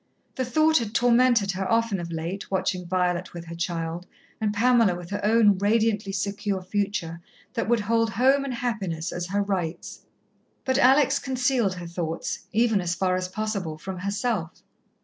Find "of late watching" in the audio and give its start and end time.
1.99-2.87